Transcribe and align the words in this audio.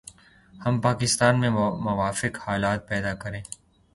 ہم 0.55 0.79
پاکستان 0.81 1.39
میں 1.39 1.49
موافق 1.49 2.39
حالات 2.47 2.87
پیدا 2.87 3.13
کریں 3.15 3.41